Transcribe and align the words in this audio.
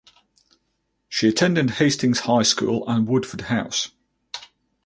She 1.09 1.27
attended 1.27 1.69
Hastings 1.77 2.21
High 2.21 2.41
School 2.41 2.85
and 2.89 3.07
Woodford 3.07 3.41
House. 3.41 3.91